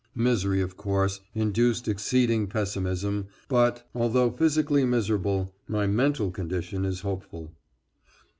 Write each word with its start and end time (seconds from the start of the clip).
Misery, 0.15 0.61
of 0.61 0.77
course, 0.77 1.19
induced 1.35 1.87
exceeding 1.87 2.47
pessimism, 2.47 3.27
but.... 3.47 3.87
although 3.93 4.31
physically 4.31 4.83
miserable, 4.83 5.53
my 5.67 5.85
mental 5.85 6.31
condition 6.31 6.85
is 6.85 7.01
hopeful. 7.01 7.51